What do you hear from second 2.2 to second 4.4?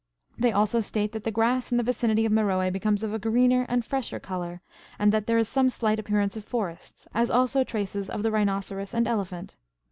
of Meroe becomes of a greener and fresher